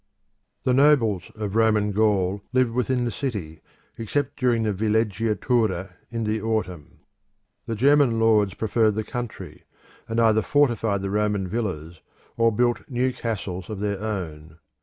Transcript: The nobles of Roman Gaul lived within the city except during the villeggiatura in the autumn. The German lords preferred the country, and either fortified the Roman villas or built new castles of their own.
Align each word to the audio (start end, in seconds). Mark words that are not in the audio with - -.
The 0.63 0.73
nobles 0.73 1.29
of 1.35 1.55
Roman 1.55 1.91
Gaul 1.91 2.41
lived 2.53 2.71
within 2.71 3.05
the 3.05 3.11
city 3.11 3.61
except 3.99 4.35
during 4.37 4.63
the 4.63 4.73
villeggiatura 4.73 5.93
in 6.09 6.23
the 6.23 6.41
autumn. 6.41 7.01
The 7.67 7.75
German 7.75 8.19
lords 8.19 8.55
preferred 8.55 8.95
the 8.95 9.03
country, 9.03 9.63
and 10.07 10.19
either 10.19 10.41
fortified 10.41 11.03
the 11.03 11.11
Roman 11.11 11.47
villas 11.47 12.01
or 12.35 12.51
built 12.51 12.89
new 12.89 13.13
castles 13.13 13.69
of 13.69 13.79
their 13.79 13.99
own. 14.01 14.57